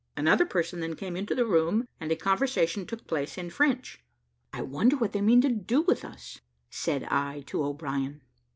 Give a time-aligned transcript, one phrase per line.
[0.17, 4.03] Another person then came into the room, and a conversation took place in French.
[4.51, 8.21] "I wonder what they mean to do with us," said I to O'Brien.